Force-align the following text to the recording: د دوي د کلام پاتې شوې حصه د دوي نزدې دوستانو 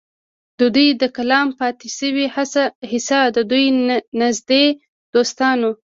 د 0.59 0.61
دوي 0.75 0.87
د 1.01 1.03
کلام 1.17 1.47
پاتې 1.59 1.87
شوې 1.97 2.25
حصه 2.91 3.19
د 3.35 3.37
دوي 3.51 3.67
نزدې 4.19 4.65
دوستانو 5.13 5.71